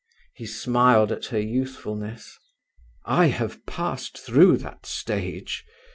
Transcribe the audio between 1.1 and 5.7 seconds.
at her youthfulness. "I have passed through that stage.